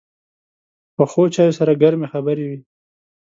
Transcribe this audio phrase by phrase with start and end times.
[0.95, 2.59] پخو چایو سره ګرمې خبرې وي